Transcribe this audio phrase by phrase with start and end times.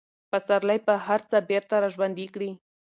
[0.31, 2.51] پسرلی به هر څه بېرته راژوندي کړي.